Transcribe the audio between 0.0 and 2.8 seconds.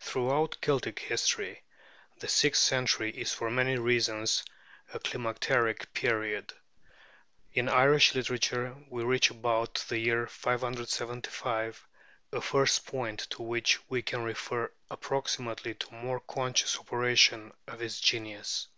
Throughout Celtic history, the sixth